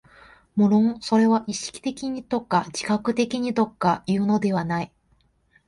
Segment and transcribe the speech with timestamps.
[0.55, 4.91] 無論それは意識的にとか自覚的にとかいうのではない。